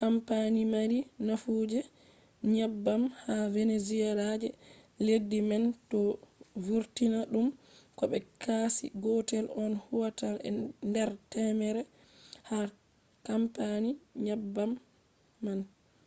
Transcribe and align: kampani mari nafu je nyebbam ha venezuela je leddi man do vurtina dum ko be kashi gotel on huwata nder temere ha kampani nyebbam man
kampani 0.05 0.61
mari 0.73 0.99
nafu 1.27 1.53
je 1.71 1.81
nyebbam 2.53 3.01
ha 3.23 3.35
venezuela 3.55 4.27
je 4.41 4.49
leddi 5.05 5.39
man 5.49 5.63
do 5.89 6.01
vurtina 6.65 7.19
dum 7.31 7.47
ko 7.97 8.03
be 8.11 8.17
kashi 8.43 8.85
gotel 9.03 9.45
on 9.63 9.71
huwata 9.85 10.27
nder 10.89 11.09
temere 11.31 11.81
ha 12.49 12.59
kampani 13.27 13.89
nyebbam 14.25 14.71
man 15.43 15.59